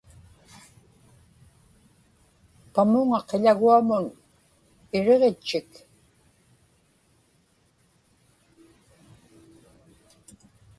pamuŋa 2.73 3.19
qiḷaguamun 3.27 4.05
iriġitchik 4.97 5.71